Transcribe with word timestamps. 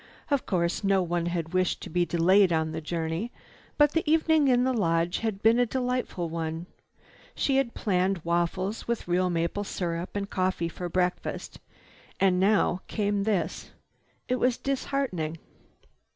Of 0.31 0.47
course 0.47 0.83
no 0.83 1.03
one 1.03 1.27
had 1.27 1.53
wished 1.53 1.79
to 1.81 1.89
be 1.91 2.07
delayed 2.07 2.51
on 2.51 2.71
the 2.71 2.81
journey, 2.81 3.31
but 3.77 3.91
the 3.91 4.01
evening 4.11 4.47
in 4.47 4.63
the 4.63 4.73
lodge 4.73 5.19
had 5.19 5.43
been 5.43 5.59
a 5.59 5.65
delightful 5.67 6.27
one. 6.27 6.65
She 7.35 7.57
had 7.57 7.75
planned 7.75 8.21
waffles 8.25 8.87
with 8.87 9.07
real 9.07 9.29
maple 9.29 9.63
syrup 9.63 10.15
and 10.15 10.27
coffee 10.27 10.69
for 10.69 10.89
breakfast. 10.89 11.59
And 12.19 12.39
now 12.39 12.81
came 12.87 13.25
this. 13.25 13.69
It 14.27 14.37
was 14.39 14.57
disheartening. 14.57 15.37